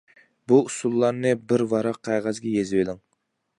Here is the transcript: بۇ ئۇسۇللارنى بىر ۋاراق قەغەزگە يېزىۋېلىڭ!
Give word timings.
بۇ 0.51 0.57
ئۇسۇللارنى 0.69 1.35
بىر 1.51 1.65
ۋاراق 1.75 2.01
قەغەزگە 2.09 2.57
يېزىۋېلىڭ! 2.57 3.01